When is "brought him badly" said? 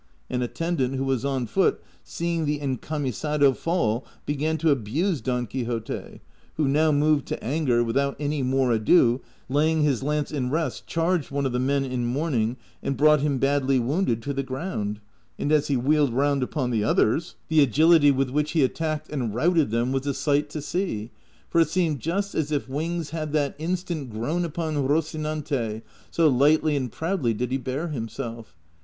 12.97-13.77